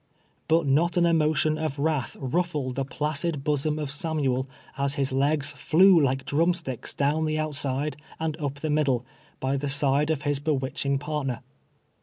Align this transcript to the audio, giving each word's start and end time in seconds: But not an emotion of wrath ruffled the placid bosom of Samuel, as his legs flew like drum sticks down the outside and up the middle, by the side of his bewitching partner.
But 0.47 0.65
not 0.65 0.97
an 0.97 1.05
emotion 1.05 1.59
of 1.59 1.77
wrath 1.77 2.17
ruffled 2.19 2.73
the 2.73 2.83
placid 2.83 3.43
bosom 3.43 3.77
of 3.77 3.91
Samuel, 3.91 4.47
as 4.75 4.95
his 4.95 5.11
legs 5.13 5.53
flew 5.53 6.01
like 6.01 6.25
drum 6.25 6.55
sticks 6.55 6.91
down 6.95 7.25
the 7.25 7.37
outside 7.37 7.97
and 8.19 8.35
up 8.41 8.55
the 8.55 8.71
middle, 8.71 9.05
by 9.39 9.57
the 9.57 9.69
side 9.69 10.09
of 10.09 10.23
his 10.23 10.39
bewitching 10.39 10.97
partner. 10.97 11.41